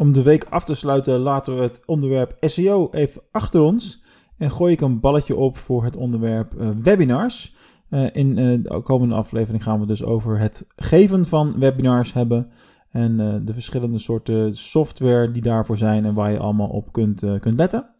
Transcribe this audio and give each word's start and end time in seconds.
Om 0.00 0.12
de 0.12 0.22
week 0.22 0.44
af 0.44 0.64
te 0.64 0.74
sluiten 0.74 1.18
laten 1.18 1.56
we 1.56 1.62
het 1.62 1.80
onderwerp 1.86 2.36
SEO 2.40 2.88
even 2.90 3.22
achter 3.30 3.60
ons 3.60 4.02
en 4.38 4.50
gooi 4.50 4.72
ik 4.72 4.80
een 4.80 5.00
balletje 5.00 5.36
op 5.36 5.56
voor 5.56 5.84
het 5.84 5.96
onderwerp 5.96 6.54
uh, 6.54 6.68
webinars. 6.82 7.54
Uh, 7.90 8.08
in 8.12 8.36
uh, 8.36 8.58
de 8.62 8.80
komende 8.82 9.14
aflevering 9.14 9.62
gaan 9.62 9.80
we 9.80 9.86
dus 9.86 10.04
over 10.04 10.38
het 10.38 10.66
geven 10.76 11.24
van 11.24 11.58
webinars 11.58 12.12
hebben 12.12 12.50
en 12.90 13.16
de 13.44 13.52
verschillende 13.52 13.98
soorten 13.98 14.56
software 14.56 15.30
die 15.30 15.42
daarvoor 15.42 15.76
zijn 15.76 16.04
en 16.04 16.14
waar 16.14 16.32
je 16.32 16.38
allemaal 16.38 16.68
op 16.68 16.92
kunt, 16.92 17.24
kunt 17.40 17.58
letten. 17.58 17.90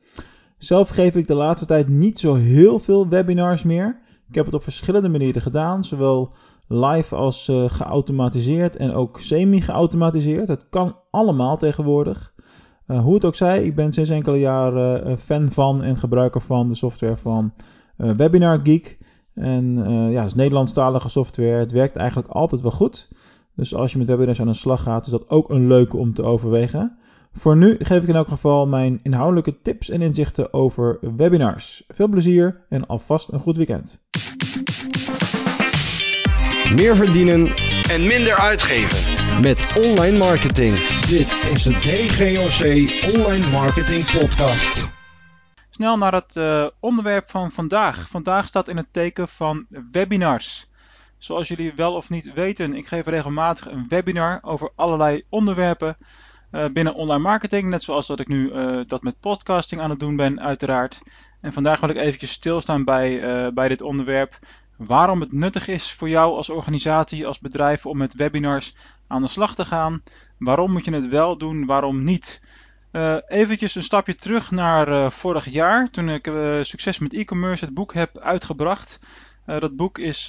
Zelf 0.59 0.89
geef 0.89 1.14
ik 1.14 1.27
de 1.27 1.35
laatste 1.35 1.67
tijd 1.67 1.89
niet 1.89 2.19
zo 2.19 2.35
heel 2.35 2.79
veel 2.79 3.09
webinars 3.09 3.62
meer. 3.62 4.01
Ik 4.29 4.35
heb 4.35 4.45
het 4.45 4.55
op 4.55 4.62
verschillende 4.62 5.09
manieren 5.09 5.43
gedaan, 5.43 5.85
zowel 5.85 6.32
live 6.73 7.14
als 7.14 7.48
uh, 7.48 7.71
geautomatiseerd 7.71 8.77
en 8.77 8.93
ook 8.93 9.20
semi-geautomatiseerd. 9.20 10.48
Het 10.48 10.66
kan 10.69 10.96
allemaal 11.11 11.57
tegenwoordig. 11.57 12.34
Uh, 12.87 13.02
hoe 13.02 13.14
het 13.14 13.25
ook 13.25 13.34
zij, 13.34 13.64
ik 13.64 13.75
ben 13.75 13.92
sinds 13.92 14.11
enkele 14.11 14.38
jaren 14.38 15.09
uh, 15.09 15.16
fan 15.16 15.51
van 15.51 15.83
en 15.83 15.97
gebruiker 15.97 16.41
van 16.41 16.69
de 16.69 16.75
software 16.75 17.16
van 17.16 17.52
Webinar 17.97 18.61
Geek. 18.62 18.98
En 19.34 19.75
ja, 20.11 20.20
het 20.20 20.27
is 20.27 20.34
Nederlandstalige 20.34 21.09
software. 21.09 21.59
Het 21.59 21.73
werkt 21.73 21.97
eigenlijk 21.97 22.28
altijd 22.28 22.61
wel 22.61 22.70
goed. 22.70 23.09
Dus 23.55 23.75
als 23.75 23.92
je 23.92 23.98
met 23.98 24.06
webinars 24.06 24.41
aan 24.41 24.47
de 24.47 24.52
slag 24.52 24.83
gaat, 24.83 25.05
is 25.06 25.12
dat 25.12 25.28
ook 25.28 25.50
een 25.50 25.66
leuke 25.66 25.97
om 25.97 26.14
te 26.14 26.23
overwegen. 26.23 26.98
Voor 27.33 27.56
nu 27.56 27.77
geef 27.78 28.02
ik 28.02 28.09
in 28.09 28.14
elk 28.14 28.28
geval 28.28 28.66
mijn 28.66 29.00
inhoudelijke 29.02 29.61
tips 29.61 29.91
en 29.91 30.02
inzichten 30.02 30.52
over 30.52 30.98
webinars. 31.16 31.84
Veel 31.89 32.09
plezier 32.09 32.66
en 32.69 32.87
alvast 32.87 33.33
een 33.33 33.41
goed 33.41 33.56
weekend. 33.56 34.02
Meer 36.74 36.97
verdienen 36.97 37.47
en 37.91 38.06
minder 38.06 38.38
uitgeven 38.38 39.42
met 39.42 39.77
online 39.77 40.19
marketing. 40.19 40.77
Dit 41.09 41.33
is 41.52 41.62
de 41.62 41.73
DGOC 41.73 42.65
Online 43.15 43.51
Marketing 43.51 44.05
Podcast. 44.19 44.88
Snel 45.70 45.97
naar 45.97 46.12
het 46.12 46.36
uh, 46.36 46.67
onderwerp 46.80 47.30
van 47.30 47.50
vandaag. 47.50 48.08
Vandaag 48.08 48.47
staat 48.47 48.69
in 48.69 48.77
het 48.77 48.86
teken 48.91 49.28
van 49.28 49.67
webinars. 49.92 50.70
Zoals 51.19 51.48
jullie 51.48 51.72
wel 51.77 51.95
of 51.95 52.11
niet 52.11 52.33
weten, 52.33 52.75
ik 52.75 52.86
geef 52.86 53.06
regelmatig 53.06 53.70
een 53.70 53.89
webinar 53.89 54.39
over 54.42 54.70
allerlei 54.75 55.25
onderwerpen 55.28 55.97
uh, 56.52 56.64
binnen 56.73 56.95
online 56.95 57.23
marketing. 57.23 57.69
Net 57.69 57.83
zoals 57.83 58.06
dat 58.06 58.20
ik 58.20 58.28
nu 58.28 58.50
uh, 58.50 58.80
dat 58.86 59.02
met 59.02 59.20
podcasting 59.20 59.80
aan 59.80 59.91
het 59.91 60.00
doen 60.00 60.17
ben, 60.17 60.41
uiteraard. 60.41 61.00
En 61.41 61.52
vandaag 61.52 61.80
wil 61.80 61.89
ik 61.89 61.97
eventjes 61.97 62.33
stilstaan 62.33 62.84
bij, 62.84 63.20
bij 63.55 63.69
dit 63.69 63.80
onderwerp 63.80 64.39
waarom 64.86 65.20
het 65.20 65.33
nuttig 65.33 65.69
is 65.69 65.92
voor 65.92 66.09
jou 66.09 66.36
als 66.36 66.50
organisatie, 66.50 67.27
als 67.27 67.39
bedrijf 67.39 67.86
om 67.86 67.97
met 67.97 68.14
webinars 68.14 68.75
aan 69.06 69.23
de 69.23 69.28
slag 69.28 69.55
te 69.55 69.64
gaan. 69.64 70.03
Waarom 70.39 70.73
moet 70.73 70.84
je 70.84 70.92
het 70.92 71.09
wel 71.09 71.39
doen, 71.39 71.67
waarom 71.67 72.03
niet? 72.03 72.42
Uh, 72.92 73.17
eventjes 73.28 73.75
een 73.75 73.83
stapje 73.83 74.14
terug 74.14 74.51
naar 74.51 74.89
uh, 74.89 75.11
vorig 75.11 75.48
jaar, 75.48 75.91
toen 75.91 76.08
ik 76.08 76.27
uh, 76.27 76.62
Succes 76.62 76.98
met 76.98 77.12
e-commerce 77.12 77.64
het 77.64 77.75
boek 77.75 77.95
heb 77.95 78.19
uitgebracht. 78.19 78.98
dat 79.45 79.77
boek 79.77 79.98
is 79.98 80.25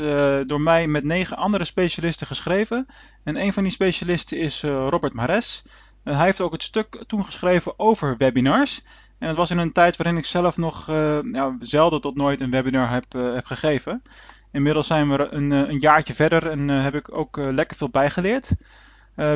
door 0.48 0.62
mij 0.62 0.88
met 0.88 1.04
negen 1.04 1.38
andere 1.38 1.64
specialisten 1.64 2.28
geschreven. 2.28 2.88
En 3.24 3.42
een 3.42 3.54
van 3.54 3.64
die 3.64 3.72
specialisten 3.72 4.38
is 4.38 4.62
Robert 4.64 5.14
Mares. 5.14 5.64
hij 6.04 6.26
heeft 6.26 6.42
ook 6.42 6.52
het 6.52 6.64
stuk 6.64 7.04
toen 7.08 7.26
geschreven 7.26 7.80
over 7.80 8.18
webinars. 8.18 8.84
En 9.20 9.28
dat 9.28 9.38
was 9.38 9.52
in 9.52 9.58
een 9.58 9.72
tijd 9.72 9.98
waarin 9.98 10.18
ik 10.18 10.26
zelf 10.26 10.58
nog 10.58 10.88
ja, 11.32 11.56
zelden 11.60 12.02
tot 12.02 12.16
nooit 12.16 12.42
een 12.42 12.52
webinar 12.52 12.90
heb, 12.90 13.06
heb 13.12 13.46
gegeven. 13.46 14.02
Inmiddels 14.52 14.88
zijn 14.88 15.10
we 15.10 15.28
een, 15.32 15.52
eh, 15.52 15.60
een 15.60 15.80
jaartje 15.80 16.14
verder 16.14 16.50
en 16.50 16.70
uh, 16.70 16.84
heb 16.84 16.96
ik 16.96 17.18
ook 17.18 17.38
uh, 17.38 17.52
lekker 17.52 17.78
veel 17.78 17.90
bijgeleerd. 17.90 18.52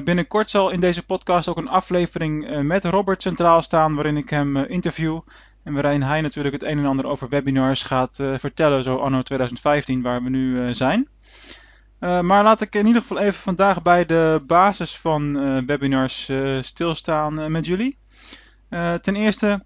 Binnenkort 0.03 0.49
zal 0.49 0.69
in 0.69 0.80
deze 0.80 1.05
podcast 1.05 1.47
ook 1.47 1.58
een 1.58 1.67
aflevering 1.67 2.61
met 2.61 2.83
Robert 2.83 3.21
centraal 3.21 3.61
staan, 3.61 3.95
waarin 3.95 4.17
ik 4.17 4.30
hem 4.30 4.58
interview. 4.58 5.19
En 5.63 5.73
waarin 5.73 6.02
hij 6.02 6.21
natuurlijk 6.21 6.53
het 6.53 6.63
een 6.63 6.77
en 6.77 6.86
ander 6.86 7.08
over 7.08 7.30
webinars 7.30 7.83
gaat 7.83 8.16
vertellen, 8.16 8.83
zo 8.83 8.95
anno 8.95 9.21
2015, 9.21 10.02
waar 10.02 10.23
we 10.23 10.30
nu 10.30 10.73
zijn. 10.73 11.08
maar 11.99 12.43
laat 12.43 12.61
ik 12.61 12.76
in 12.76 12.86
ieder 12.86 13.02
geval 13.02 13.20
even 13.20 13.39
vandaag 13.39 13.82
bij 13.82 14.05
de 14.05 14.43
basis 14.47 14.97
van 14.97 15.33
webinars 15.65 16.32
stilstaan 16.59 17.52
met 17.52 17.65
jullie. 17.65 17.97
ten 19.02 19.15
eerste, 19.15 19.64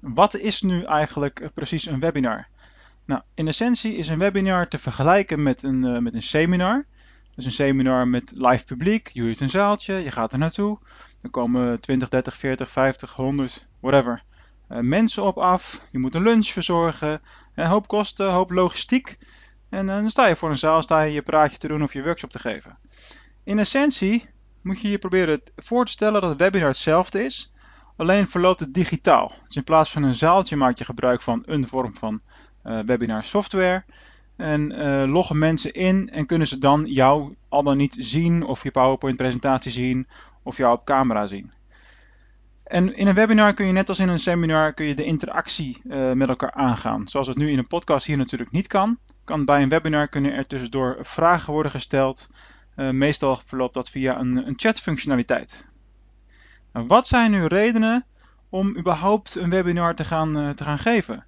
wat 0.00 0.36
is 0.36 0.62
nu 0.62 0.82
eigenlijk 0.82 1.50
precies 1.54 1.86
een 1.86 2.00
webinar? 2.00 2.48
Nou, 3.06 3.22
in 3.34 3.48
essentie 3.48 3.96
is 3.96 4.08
een 4.08 4.18
webinar 4.18 4.68
te 4.68 4.78
vergelijken 4.78 5.42
met 5.42 5.62
een, 5.62 5.84
uh, 5.84 5.98
met 5.98 6.14
een 6.14 6.22
seminar. 6.22 6.86
Dus 7.34 7.44
een 7.44 7.52
seminar 7.52 8.08
met 8.08 8.32
live 8.36 8.64
publiek. 8.64 9.08
Je 9.08 9.20
huurt 9.20 9.40
een 9.40 9.50
zaaltje, 9.50 9.94
je 9.94 10.10
gaat 10.10 10.32
er 10.32 10.38
naartoe. 10.38 10.78
Er 11.20 11.30
komen 11.30 11.80
20, 11.80 12.08
30, 12.08 12.36
40, 12.36 12.70
50, 12.70 13.12
100, 13.12 13.68
whatever. 13.80 14.22
Uh, 14.68 14.78
mensen 14.78 15.22
op 15.22 15.38
af. 15.38 15.88
Je 15.90 15.98
moet 15.98 16.14
een 16.14 16.22
lunch 16.22 16.46
verzorgen. 16.46 17.22
Een 17.54 17.66
hoop 17.66 17.88
kosten, 17.88 18.30
hoop 18.30 18.50
logistiek. 18.50 19.18
En 19.68 19.86
uh, 19.86 19.94
dan 19.94 20.08
sta 20.08 20.26
je 20.26 20.36
voor 20.36 20.50
een 20.50 20.56
zaal, 20.56 20.82
sta 20.82 21.02
je 21.02 21.12
je 21.12 21.22
praatje 21.22 21.58
te 21.58 21.68
doen 21.68 21.82
of 21.82 21.92
je 21.92 22.02
workshop 22.02 22.30
te 22.30 22.38
geven. 22.38 22.78
In 23.44 23.58
essentie 23.58 24.28
moet 24.62 24.80
je 24.80 24.90
je 24.90 24.98
proberen 24.98 25.40
voor 25.56 25.84
te 25.84 25.92
stellen 25.92 26.20
dat 26.20 26.30
het 26.30 26.40
webinar 26.40 26.68
hetzelfde 26.68 27.24
is. 27.24 27.52
Alleen 27.96 28.26
verloopt 28.26 28.60
het 28.60 28.74
digitaal. 28.74 29.32
Dus 29.46 29.56
in 29.56 29.64
plaats 29.64 29.90
van 29.90 30.02
een 30.02 30.14
zaaltje 30.14 30.56
maak 30.56 30.78
je 30.78 30.84
gebruik 30.84 31.22
van 31.22 31.42
een 31.46 31.68
vorm 31.68 31.94
van 31.94 32.20
webinar 32.84 33.24
software. 33.24 33.84
En 34.36 34.72
uh, 34.72 35.04
loggen 35.12 35.38
mensen 35.38 35.72
in 35.72 36.08
en 36.08 36.26
kunnen 36.26 36.46
ze 36.46 36.58
dan 36.58 36.84
jou 36.86 37.34
al 37.48 37.62
dan 37.62 37.76
niet 37.76 37.96
zien 37.98 38.44
of 38.44 38.62
je 38.62 38.70
PowerPoint 38.70 39.16
presentatie 39.16 39.72
zien 39.72 40.06
of 40.42 40.56
jou 40.56 40.74
op 40.74 40.84
camera 40.84 41.26
zien. 41.26 41.52
En 42.64 42.96
in 42.96 43.06
een 43.06 43.14
webinar 43.14 43.52
kun 43.52 43.66
je 43.66 43.72
net 43.72 43.88
als 43.88 43.98
in 43.98 44.08
een 44.08 44.18
seminar 44.18 44.72
kun 44.72 44.86
je 44.86 44.94
de 44.94 45.04
interactie 45.04 45.80
uh, 45.84 46.12
met 46.12 46.28
elkaar 46.28 46.52
aangaan. 46.52 47.08
Zoals 47.08 47.26
het 47.26 47.36
nu 47.36 47.50
in 47.50 47.58
een 47.58 47.66
podcast 47.66 48.06
hier 48.06 48.16
natuurlijk 48.16 48.50
niet 48.50 48.66
kan. 48.66 48.98
Kan 49.24 49.44
bij 49.44 49.62
een 49.62 49.68
webinar 49.68 50.08
kunnen 50.08 50.32
er 50.32 50.46
tussendoor 50.46 50.98
vragen 51.00 51.52
worden 51.52 51.72
gesteld. 51.72 52.28
Meestal 52.76 53.40
verloopt 53.44 53.74
dat 53.74 53.90
via 53.90 54.18
een, 54.18 54.46
een 54.46 54.54
chatfunctionaliteit. 54.56 55.66
Nou, 56.72 56.86
wat 56.86 57.06
zijn 57.06 57.30
nu 57.30 57.46
redenen 57.46 58.04
om 58.48 58.76
überhaupt 58.76 59.34
een 59.34 59.50
webinar 59.50 59.94
te 59.94 60.04
gaan, 60.04 60.54
te 60.54 60.64
gaan 60.64 60.78
geven? 60.78 61.26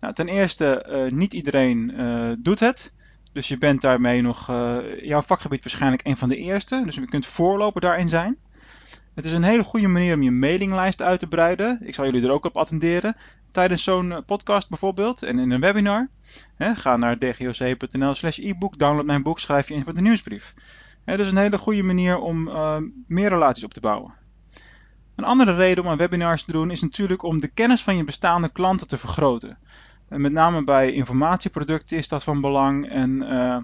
Nou, 0.00 0.14
ten 0.14 0.28
eerste, 0.28 0.86
uh, 0.88 1.12
niet 1.12 1.34
iedereen 1.34 1.92
uh, 2.00 2.32
doet 2.38 2.60
het. 2.60 2.92
Dus 3.32 3.48
je 3.48 3.58
bent 3.58 3.80
daarmee 3.80 4.22
nog, 4.22 4.50
uh, 4.50 4.78
jouw 5.02 5.22
vakgebied 5.22 5.62
waarschijnlijk 5.62 6.06
een 6.06 6.16
van 6.16 6.28
de 6.28 6.36
eerste. 6.36 6.82
Dus 6.84 6.94
je 6.94 7.04
kunt 7.04 7.26
voorloper 7.26 7.80
daarin 7.80 8.08
zijn. 8.08 8.36
Het 9.14 9.24
is 9.24 9.32
een 9.32 9.42
hele 9.42 9.62
goede 9.62 9.88
manier 9.88 10.14
om 10.14 10.22
je 10.22 10.30
mailinglijst 10.30 11.02
uit 11.02 11.20
te 11.20 11.26
breiden. 11.26 11.78
Ik 11.82 11.94
zal 11.94 12.04
jullie 12.04 12.22
er 12.22 12.30
ook 12.30 12.44
op 12.44 12.56
attenderen. 12.56 13.16
Tijdens 13.50 13.82
zo'n 13.82 14.22
podcast 14.26 14.68
bijvoorbeeld 14.68 15.22
en 15.22 15.38
in 15.38 15.50
een 15.50 15.60
webinar. 15.60 16.08
Ga 16.58 16.96
naar 16.96 17.18
dgoc.nl 17.18 18.14
slash 18.14 18.38
e-book, 18.38 18.78
download 18.78 19.06
mijn 19.06 19.22
boek, 19.22 19.38
schrijf 19.38 19.68
je 19.68 19.74
in 19.74 19.84
voor 19.84 19.94
de 19.94 20.00
nieuwsbrief. 20.00 20.54
Hè, 21.04 21.16
dus 21.16 21.30
een 21.30 21.36
hele 21.36 21.58
goede 21.58 21.82
manier 21.82 22.18
om 22.18 22.44
meer 23.06 23.28
relaties 23.28 23.64
op 23.64 23.72
te 23.72 23.80
bouwen. 23.80 24.14
Een 25.16 25.24
andere 25.24 25.54
reden 25.54 25.84
om 25.84 25.90
aan 25.90 25.96
webinars 25.96 26.42
te 26.42 26.52
doen 26.52 26.70
is 26.70 26.82
natuurlijk 26.82 27.22
om 27.22 27.40
de 27.40 27.48
kennis 27.48 27.82
van 27.82 27.96
je 27.96 28.04
bestaande 28.04 28.48
klanten 28.48 28.88
te 28.88 28.96
vergroten. 28.96 29.58
En 30.10 30.20
met 30.20 30.32
name 30.32 30.64
bij 30.64 30.92
informatieproducten 30.92 31.96
is 31.96 32.08
dat 32.08 32.24
van 32.24 32.40
belang 32.40 32.88
en 32.88 33.22
uh, 33.22 33.58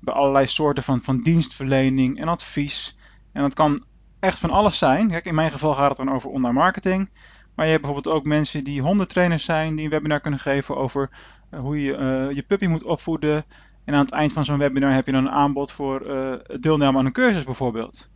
bij 0.00 0.14
allerlei 0.14 0.46
soorten 0.46 0.82
van, 0.82 1.00
van 1.00 1.20
dienstverlening 1.20 2.20
en 2.20 2.28
advies. 2.28 2.96
En 3.32 3.42
dat 3.42 3.54
kan 3.54 3.84
echt 4.20 4.38
van 4.38 4.50
alles 4.50 4.78
zijn. 4.78 5.08
Kijk, 5.08 5.24
in 5.24 5.34
mijn 5.34 5.50
geval 5.50 5.74
gaat 5.74 5.88
het 5.88 5.96
dan 5.96 6.14
over 6.14 6.30
online 6.30 6.54
marketing. 6.54 7.10
Maar 7.54 7.64
je 7.64 7.72
hebt 7.72 7.84
bijvoorbeeld 7.84 8.14
ook 8.14 8.24
mensen 8.24 8.64
die 8.64 8.80
hondentrainers 8.80 9.44
zijn, 9.44 9.74
die 9.74 9.84
een 9.84 9.90
webinar 9.90 10.20
kunnen 10.20 10.40
geven 10.40 10.76
over 10.76 11.10
uh, 11.50 11.60
hoe 11.60 11.82
je 11.82 11.96
uh, 11.96 12.36
je 12.36 12.42
puppy 12.42 12.66
moet 12.66 12.84
opvoeden. 12.84 13.44
En 13.84 13.94
aan 13.94 14.04
het 14.04 14.12
eind 14.12 14.32
van 14.32 14.44
zo'n 14.44 14.58
webinar 14.58 14.92
heb 14.92 15.06
je 15.06 15.12
dan 15.12 15.26
een 15.26 15.32
aanbod 15.32 15.72
voor 15.72 16.00
het 16.46 16.62
deelnemen 16.62 16.98
aan 16.98 17.06
een 17.06 17.12
cursus 17.12 17.44
bijvoorbeeld. 17.44 18.10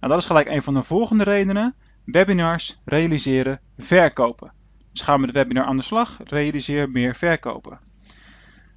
Nou, 0.00 0.12
dat 0.12 0.20
is 0.22 0.26
gelijk 0.26 0.48
een 0.48 0.62
van 0.62 0.74
de 0.74 0.82
volgende 0.82 1.24
redenen. 1.24 1.74
Webinars 2.04 2.80
realiseren 2.84 3.60
verkopen. 3.76 4.59
Dus 5.00 5.08
ga 5.08 5.16
met 5.16 5.28
het 5.34 5.36
webinar 5.36 5.64
aan 5.64 5.76
de 5.76 5.82
slag. 5.82 6.18
Realiseer 6.24 6.90
meer 6.90 7.14
verkopen. 7.14 7.80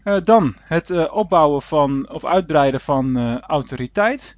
Uh, 0.03 0.21
dan 0.21 0.55
het 0.61 0.89
uh, 0.89 1.13
opbouwen 1.13 1.61
van 1.61 2.09
of 2.09 2.25
uitbreiden 2.25 2.79
van 2.79 3.17
uh, 3.17 3.39
autoriteit. 3.39 4.37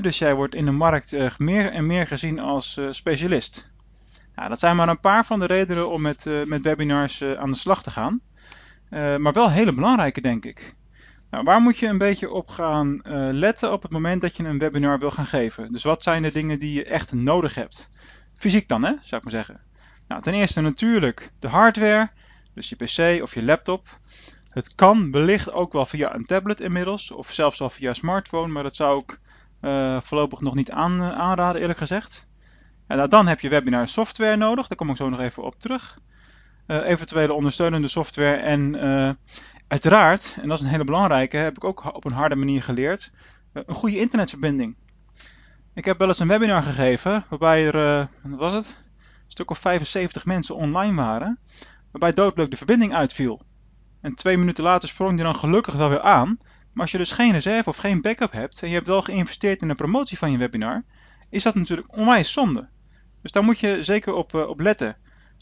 dus 0.00 0.18
jij 0.18 0.34
wordt 0.34 0.54
in 0.54 0.64
de 0.64 0.70
markt 0.70 1.38
meer 1.38 1.70
en 1.70 1.86
meer 1.86 2.06
gezien 2.06 2.38
als 2.38 2.80
specialist. 2.90 3.70
Nou, 4.34 4.48
dat 4.48 4.58
zijn 4.58 4.76
maar 4.76 4.88
een 4.88 5.00
paar 5.00 5.24
van 5.24 5.38
de 5.38 5.46
redenen 5.46 5.90
om 5.90 6.02
met, 6.02 6.24
met 6.44 6.62
webinars 6.62 7.24
aan 7.24 7.48
de 7.48 7.56
slag 7.56 7.82
te 7.82 7.90
gaan. 7.90 8.20
maar 9.18 9.32
wel 9.32 9.50
hele 9.50 9.72
belangrijke, 9.72 10.20
denk 10.20 10.44
ik. 10.44 10.74
Nou, 11.30 11.44
waar 11.44 11.60
moet 11.60 11.78
je 11.78 11.86
een 11.86 11.98
beetje 11.98 12.30
op 12.30 12.48
gaan 12.48 13.00
letten 13.32 13.72
op 13.72 13.82
het 13.82 13.90
moment 13.90 14.20
dat 14.20 14.36
je 14.36 14.44
een 14.44 14.58
webinar 14.58 14.98
wil 14.98 15.10
gaan 15.10 15.26
geven? 15.26 15.72
Dus 15.72 15.84
wat 15.84 16.02
zijn 16.02 16.22
de 16.22 16.32
dingen 16.32 16.58
die 16.58 16.72
je 16.72 16.84
echt 16.84 17.12
nodig 17.12 17.54
hebt? 17.54 17.90
Fysiek 18.34 18.68
dan, 18.68 18.84
hè, 18.84 18.92
zou 19.00 19.16
ik 19.16 19.22
maar 19.22 19.44
zeggen. 19.44 19.65
Nou, 20.06 20.22
ten 20.22 20.34
eerste 20.34 20.60
natuurlijk 20.60 21.30
de 21.38 21.48
hardware, 21.48 22.10
dus 22.54 22.68
je 22.68 22.76
PC 22.76 23.22
of 23.22 23.34
je 23.34 23.42
laptop. 23.42 23.86
Het 24.50 24.74
kan 24.74 25.10
wellicht 25.10 25.52
ook 25.52 25.72
wel 25.72 25.86
via 25.86 26.14
een 26.14 26.24
tablet 26.24 26.60
inmiddels, 26.60 27.10
of 27.10 27.32
zelfs 27.32 27.60
al 27.60 27.70
via 27.70 27.92
smartphone, 27.92 28.52
maar 28.52 28.62
dat 28.62 28.76
zou 28.76 29.02
ik 29.02 29.20
uh, 29.60 30.00
voorlopig 30.00 30.40
nog 30.40 30.54
niet 30.54 30.70
aan, 30.70 31.00
uh, 31.00 31.10
aanraden, 31.10 31.60
eerlijk 31.60 31.78
gezegd. 31.78 32.26
En 32.86 32.96
nou, 32.96 33.08
dan 33.08 33.26
heb 33.26 33.40
je 33.40 33.48
webinar 33.48 33.88
software 33.88 34.36
nodig, 34.36 34.66
daar 34.66 34.76
kom 34.76 34.90
ik 34.90 34.96
zo 34.96 35.08
nog 35.08 35.20
even 35.20 35.42
op 35.42 35.58
terug. 35.58 35.98
Uh, 36.66 36.88
eventuele 36.88 37.32
ondersteunende 37.32 37.88
software 37.88 38.36
en 38.36 38.76
uiteraard, 39.68 40.36
en 40.40 40.48
dat 40.48 40.58
is 40.58 40.64
een 40.64 40.70
hele 40.70 40.84
belangrijke, 40.84 41.36
heb 41.36 41.56
ik 41.56 41.64
ook 41.64 41.94
op 41.94 42.04
een 42.04 42.12
harde 42.12 42.36
manier 42.36 42.62
geleerd, 42.62 43.10
een 43.52 43.74
goede 43.74 43.98
internetverbinding. 43.98 44.76
Ik 45.74 45.84
heb 45.84 45.98
wel 45.98 46.08
eens 46.08 46.18
een 46.18 46.28
webinar 46.28 46.62
gegeven 46.62 47.24
waarbij 47.28 47.66
er, 47.70 48.08
wat 48.22 48.38
was 48.38 48.52
het, 48.52 48.84
stuk 49.36 49.50
of 49.50 49.58
75 49.58 50.24
mensen 50.24 50.56
online 50.56 50.94
waren, 50.94 51.38
waarbij 51.90 52.12
doodleuk 52.12 52.50
de 52.50 52.56
verbinding 52.56 52.94
uitviel. 52.94 53.40
En 54.00 54.14
twee 54.14 54.36
minuten 54.36 54.64
later 54.64 54.88
sprong 54.88 55.14
die 55.14 55.24
dan 55.24 55.34
gelukkig 55.34 55.74
wel 55.74 55.88
weer 55.88 56.00
aan. 56.00 56.38
Maar 56.72 56.84
als 56.84 56.90
je 56.92 56.98
dus 56.98 57.10
geen 57.10 57.32
reserve 57.32 57.68
of 57.68 57.76
geen 57.76 58.00
backup 58.00 58.32
hebt 58.32 58.62
en 58.62 58.68
je 58.68 58.74
hebt 58.74 58.86
wel 58.86 59.02
geïnvesteerd 59.02 59.62
in 59.62 59.68
de 59.68 59.74
promotie 59.74 60.18
van 60.18 60.32
je 60.32 60.38
webinar, 60.38 60.84
is 61.30 61.42
dat 61.42 61.54
natuurlijk 61.54 61.96
onwijs 61.96 62.32
zonde. 62.32 62.68
Dus 63.22 63.32
daar 63.32 63.42
moet 63.44 63.58
je 63.58 63.82
zeker 63.82 64.12
op, 64.12 64.32
uh, 64.32 64.48
op 64.48 64.60
letten. 64.60 64.96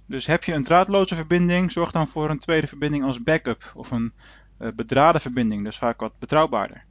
Dus 0.07 0.27
heb 0.27 0.45
je 0.45 0.53
een 0.53 0.65
draadloze 0.65 1.15
verbinding, 1.15 1.73
zorg 1.73 1.91
dan 1.91 2.07
voor 2.07 2.31
een 2.31 2.39
tweede 2.39 2.67
verbinding 2.67 3.05
als 3.05 3.23
backup 3.23 3.73
of 3.75 3.91
een 3.91 4.13
uh, 4.59 4.69
bedraden 4.77 5.21
verbinding, 5.21 5.65
dus 5.65 5.77
vaak 5.77 6.01
wat 6.01 6.19
betrouwbaarder. 6.19 6.85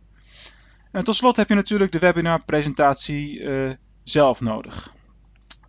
En 0.92 1.04
tot 1.04 1.16
slot 1.16 1.36
heb 1.36 1.50
je 1.50 1.56
natuurlijk 1.56 1.92
de 1.92 2.00
webinarpresentatie 2.00 3.40
uh, 3.40 3.72
zelf 4.04 4.42
nodig. 4.42 4.92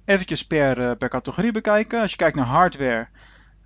Even 0.05 0.47
per, 0.49 0.97
per 0.97 1.09
categorie 1.09 1.53
bekijken. 1.53 2.01
Als 2.01 2.11
je 2.11 2.17
kijkt 2.17 2.37
naar 2.37 2.47
hardware, 2.47 3.09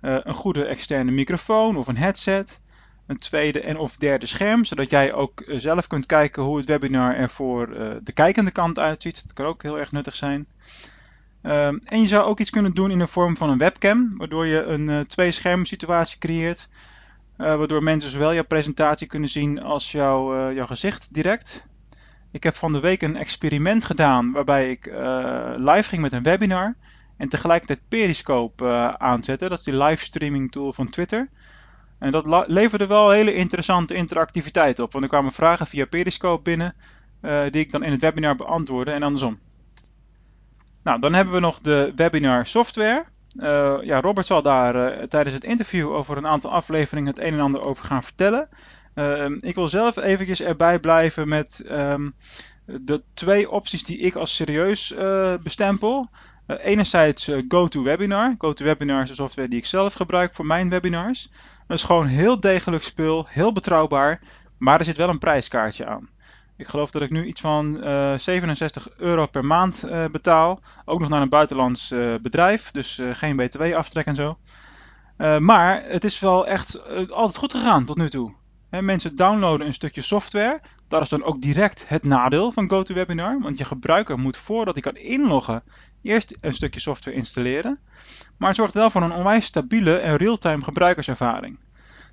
een 0.01 0.33
goede 0.33 0.65
externe 0.65 1.11
microfoon 1.11 1.77
of 1.77 1.87
een 1.87 1.97
headset 1.97 2.61
een 3.09 3.17
tweede 3.17 3.61
en 3.61 3.77
of 3.77 3.95
derde 3.95 4.25
scherm, 4.25 4.65
zodat 4.65 4.89
jij 4.89 5.13
ook 5.13 5.43
zelf 5.47 5.87
kunt 5.87 6.05
kijken 6.05 6.43
hoe 6.43 6.57
het 6.57 6.65
webinar 6.65 7.15
er 7.15 7.29
voor 7.29 7.67
de 8.03 8.11
kijkende 8.13 8.51
kant 8.51 8.79
uitziet. 8.79 9.23
Dat 9.23 9.33
kan 9.33 9.45
ook 9.45 9.63
heel 9.63 9.79
erg 9.79 9.91
nuttig 9.91 10.15
zijn. 10.15 10.45
Um, 11.43 11.81
en 11.85 12.01
je 12.01 12.07
zou 12.07 12.25
ook 12.25 12.39
iets 12.39 12.49
kunnen 12.49 12.73
doen 12.73 12.91
in 12.91 12.99
de 12.99 13.07
vorm 13.07 13.37
van 13.37 13.49
een 13.49 13.57
webcam, 13.57 14.17
waardoor 14.17 14.45
je 14.45 14.63
een 14.63 15.07
twee 15.07 15.31
scherm 15.31 15.65
situatie 15.65 16.19
creëert. 16.19 16.69
Waardoor 17.37 17.83
mensen 17.83 18.11
zowel 18.11 18.33
jouw 18.33 18.43
presentatie 18.43 19.07
kunnen 19.07 19.29
zien 19.29 19.61
als 19.61 19.91
jouw, 19.91 20.49
uh, 20.49 20.55
jouw 20.55 20.65
gezicht 20.65 21.13
direct. 21.13 21.63
Ik 22.31 22.43
heb 22.43 22.55
van 22.55 22.73
de 22.73 22.79
week 22.79 23.01
een 23.01 23.17
experiment 23.17 23.83
gedaan 23.83 24.31
waarbij 24.31 24.69
ik 24.69 24.85
live 25.55 25.89
ging 25.89 26.01
met 26.01 26.11
een 26.11 26.23
webinar 26.23 26.75
en 27.17 27.29
tegelijkertijd 27.29 27.79
Periscope 27.87 28.97
aanzette. 28.97 29.49
Dat 29.49 29.57
is 29.57 29.63
die 29.63 29.77
livestreaming 29.77 30.51
tool 30.51 30.73
van 30.73 30.89
Twitter. 30.89 31.29
En 31.99 32.11
dat 32.11 32.47
leverde 32.47 32.87
wel 32.87 33.09
hele 33.09 33.33
interessante 33.33 33.93
interactiviteit 33.93 34.79
op, 34.79 34.91
want 34.91 35.03
er 35.03 35.09
kwamen 35.09 35.31
vragen 35.31 35.67
via 35.67 35.85
Periscope 35.85 36.41
binnen 36.41 36.75
die 37.51 37.61
ik 37.61 37.71
dan 37.71 37.83
in 37.83 37.91
het 37.91 38.01
webinar 38.01 38.35
beantwoordde 38.35 38.91
en 38.91 39.03
andersom. 39.03 39.39
Nou, 40.83 40.99
dan 40.99 41.13
hebben 41.13 41.33
we 41.33 41.39
nog 41.39 41.59
de 41.59 41.91
webinar 41.95 42.45
software. 42.45 43.05
Uh, 43.35 43.77
ja, 43.81 44.01
Robert 44.01 44.27
zal 44.27 44.41
daar 44.41 44.75
uh, 44.75 45.03
tijdens 45.03 45.35
het 45.35 45.43
interview 45.43 45.91
over 45.91 46.17
een 46.17 46.27
aantal 46.27 46.51
afleveringen 46.51 47.13
het 47.13 47.19
een 47.19 47.33
en 47.33 47.39
ander 47.39 47.61
over 47.61 47.85
gaan 47.85 48.03
vertellen. 48.03 48.49
Uh, 48.95 49.25
ik 49.39 49.55
wil 49.55 49.67
zelf 49.67 49.97
eventjes 49.97 50.41
erbij 50.41 50.79
blijven 50.79 51.27
met 51.27 51.63
um, 51.71 52.13
de 52.65 53.03
twee 53.13 53.51
opties 53.51 53.83
die 53.83 53.97
ik 53.97 54.15
als 54.15 54.35
serieus 54.35 54.95
bestempel. 55.43 56.09
enerzijds 56.47 57.31
GoToWebinar. 57.47 58.35
GoToWebinar 58.37 59.01
is 59.01 59.09
de 59.09 59.15
software 59.15 59.47
die 59.47 59.59
ik 59.59 59.65
zelf 59.65 59.93
gebruik 59.93 60.33
voor 60.33 60.45
mijn 60.45 60.69
webinars. 60.69 61.29
Dat 61.67 61.77
is 61.77 61.83
gewoon 61.83 62.05
heel 62.05 62.39
degelijk 62.39 62.83
spul, 62.83 63.25
heel 63.27 63.51
betrouwbaar, 63.51 64.21
maar 64.57 64.79
er 64.79 64.85
zit 64.85 64.97
wel 64.97 65.09
een 65.09 65.19
prijskaartje 65.19 65.85
aan. 65.85 66.09
Ik 66.59 66.67
geloof 66.67 66.91
dat 66.91 67.01
ik 67.01 67.09
nu 67.09 67.25
iets 67.25 67.41
van 67.41 67.77
uh, 67.83 68.17
67 68.17 68.89
euro 68.97 69.25
per 69.25 69.45
maand 69.45 69.85
uh, 69.85 70.05
betaal. 70.05 70.59
Ook 70.85 70.99
nog 70.99 71.09
naar 71.09 71.21
een 71.21 71.29
buitenlands 71.29 71.91
uh, 71.91 72.15
bedrijf, 72.21 72.71
dus 72.71 73.01
geen 73.11 73.35
btw-aftrek 73.35 74.05
en 74.05 74.15
zo. 74.15 74.37
maar 75.39 75.83
het 75.83 76.03
is 76.03 76.19
wel 76.19 76.47
echt 76.47 76.81
altijd 77.11 77.37
goed 77.37 77.51
gegaan 77.51 77.85
tot 77.85 77.97
nu 77.97 78.09
toe. 78.09 78.33
Mensen 78.69 79.15
downloaden 79.15 79.67
een 79.67 79.73
stukje 79.73 80.01
software. 80.01 80.61
Dat 80.87 81.01
is 81.01 81.09
dan 81.09 81.23
ook 81.23 81.41
direct 81.41 81.85
het 81.87 82.03
nadeel 82.03 82.51
van 82.51 82.69
GoToWebinar. 82.69 83.39
Want 83.41 83.57
je 83.57 83.65
gebruiker 83.65 84.19
moet 84.19 84.37
voordat 84.37 84.73
hij 84.73 84.83
kan 84.83 85.01
inloggen 85.01 85.63
eerst 86.01 86.37
een 86.41 86.53
stukje 86.53 86.79
software 86.79 87.17
installeren. 87.17 87.79
Maar 88.37 88.47
het 88.47 88.57
zorgt 88.57 88.73
wel 88.73 88.89
voor 88.89 89.01
een 89.01 89.11
onwijs 89.11 89.45
stabiele 89.45 89.97
en 89.97 90.15
real-time 90.15 90.63
gebruikerservaring. 90.63 91.59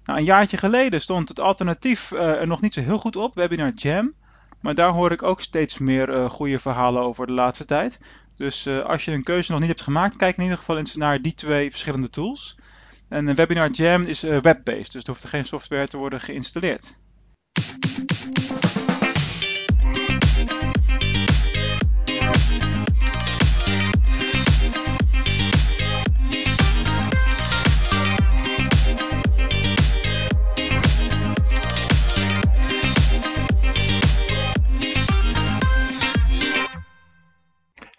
Nou, 0.04 0.18
een 0.18 0.24
jaartje 0.24 0.56
geleden 0.56 1.00
stond 1.00 1.28
het 1.28 1.40
alternatief 1.40 2.10
er 2.10 2.46
nog 2.46 2.60
niet 2.60 2.74
zo 2.74 2.80
heel 2.80 2.98
goed 2.98 3.16
op, 3.16 3.34
Webinar 3.34 3.72
Jam. 3.74 4.14
Maar 4.60 4.74
daar 4.74 4.90
hoor 4.90 5.12
ik 5.12 5.22
ook 5.22 5.40
steeds 5.40 5.78
meer 5.78 6.08
uh, 6.08 6.30
goede 6.30 6.58
verhalen 6.58 7.02
over 7.02 7.26
de 7.26 7.32
laatste 7.32 7.64
tijd. 7.64 7.98
Dus 8.36 8.66
uh, 8.66 8.84
als 8.84 9.04
je 9.04 9.12
een 9.12 9.22
keuze 9.22 9.50
nog 9.50 9.60
niet 9.60 9.68
hebt 9.68 9.82
gemaakt, 9.82 10.16
kijk 10.16 10.36
in 10.36 10.42
ieder 10.42 10.58
geval 10.58 10.78
eens 10.78 10.94
naar 10.94 11.22
die 11.22 11.34
twee 11.34 11.70
verschillende 11.70 12.10
tools. 12.10 12.56
En 13.08 13.26
een 13.26 13.34
Webinar 13.34 13.70
Jam 13.70 14.02
is 14.02 14.24
uh, 14.24 14.40
web-based, 14.40 14.92
dus 14.92 15.02
er 15.02 15.08
hoeft 15.08 15.22
er 15.22 15.28
geen 15.28 15.44
software 15.44 15.88
te 15.88 15.96
worden 15.96 16.20
geïnstalleerd. 16.20 16.96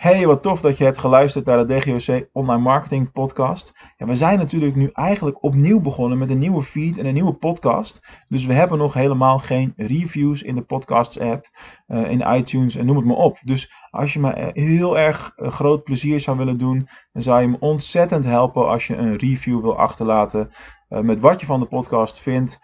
Hey, 0.07 0.27
wat 0.27 0.41
tof 0.41 0.61
dat 0.61 0.77
je 0.77 0.83
hebt 0.83 0.97
geluisterd 0.97 1.45
naar 1.45 1.67
de 1.67 1.75
DGOC 1.75 2.29
Online 2.31 2.61
Marketing 2.61 3.11
Podcast. 3.11 3.73
Ja, 3.97 4.05
we 4.05 4.15
zijn 4.15 4.37
natuurlijk 4.37 4.75
nu 4.75 4.89
eigenlijk 4.93 5.43
opnieuw 5.43 5.79
begonnen 5.79 6.17
met 6.17 6.29
een 6.29 6.37
nieuwe 6.37 6.61
feed 6.61 6.97
en 6.97 7.05
een 7.05 7.13
nieuwe 7.13 7.33
podcast. 7.33 8.07
Dus 8.27 8.45
we 8.45 8.53
hebben 8.53 8.77
nog 8.77 8.93
helemaal 8.93 9.37
geen 9.37 9.73
reviews 9.75 10.41
in 10.41 10.55
de 10.55 10.61
Podcasts 10.61 11.19
app, 11.19 11.49
uh, 11.87 12.09
in 12.09 12.35
iTunes 12.35 12.75
en 12.75 12.85
noem 12.85 12.95
het 12.95 13.05
maar 13.05 13.15
op. 13.15 13.37
Dus 13.43 13.71
als 13.89 14.13
je 14.13 14.19
me 14.19 14.51
heel 14.53 14.97
erg 14.97 15.33
uh, 15.37 15.49
groot 15.49 15.83
plezier 15.83 16.19
zou 16.19 16.37
willen 16.37 16.57
doen, 16.57 16.87
dan 17.11 17.23
zou 17.23 17.41
je 17.41 17.47
me 17.47 17.57
ontzettend 17.59 18.25
helpen 18.25 18.67
als 18.67 18.87
je 18.87 18.95
een 18.95 19.15
review 19.15 19.61
wil 19.61 19.77
achterlaten 19.77 20.49
uh, 20.89 20.99
met 20.99 21.19
wat 21.19 21.39
je 21.39 21.45
van 21.45 21.59
de 21.59 21.67
podcast 21.67 22.19
vindt. 22.19 22.59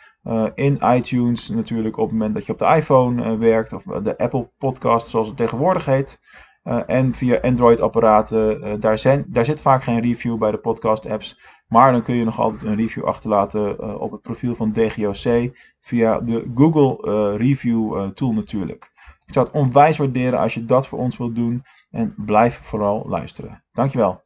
in 0.55 0.79
iTunes 0.83 1.49
natuurlijk 1.49 1.97
op 1.97 2.03
het 2.03 2.13
moment 2.13 2.33
dat 2.33 2.45
je 2.45 2.51
op 2.51 2.59
de 2.59 2.75
iPhone 2.75 3.37
werkt 3.37 3.73
of 3.73 3.83
de 3.83 4.17
Apple 4.17 4.51
Podcast 4.57 5.07
zoals 5.07 5.27
het 5.27 5.37
tegenwoordig 5.37 5.85
heet. 5.85 6.21
Uh, 6.63 6.81
en 6.85 7.13
via 7.13 7.39
Android-apparaten, 7.41 8.67
uh, 8.67 8.73
daar, 8.79 9.23
daar 9.27 9.45
zit 9.45 9.61
vaak 9.61 9.83
geen 9.83 10.01
review 10.01 10.37
bij 10.37 10.51
de 10.51 10.57
podcast-apps. 10.57 11.39
Maar 11.67 11.91
dan 11.91 12.01
kun 12.03 12.15
je 12.15 12.23
nog 12.23 12.39
altijd 12.39 12.63
een 12.63 12.75
review 12.75 13.03
achterlaten 13.03 13.75
uh, 13.79 14.01
op 14.01 14.11
het 14.11 14.21
profiel 14.21 14.55
van 14.55 14.71
DGOC 14.71 15.55
via 15.79 16.19
de 16.19 16.51
Google 16.55 17.37
Review 17.37 18.11
Tool 18.11 18.31
natuurlijk. 18.33 18.91
Ik 19.25 19.33
zou 19.33 19.45
het 19.45 19.55
onwijs 19.55 19.97
waarderen 19.97 20.39
als 20.39 20.53
je 20.53 20.65
dat 20.65 20.87
voor 20.87 20.99
ons 20.99 21.17
wilt 21.17 21.35
doen 21.35 21.63
en 21.91 22.13
blijf 22.17 22.57
vooral 22.57 23.05
luisteren. 23.07 23.63
Dankjewel. 23.71 24.22